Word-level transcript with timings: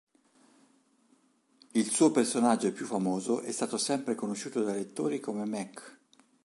Il 1.75 1.91
suo 1.91 2.09
personaggio 2.09 2.71
più 2.71 2.87
famoso 2.87 3.41
è 3.41 3.51
stato 3.51 3.77
sempre 3.77 4.15
conosciuto 4.15 4.63
dai 4.63 4.77
lettori 4.77 5.19
come 5.19 5.45
Mac. 5.45 5.99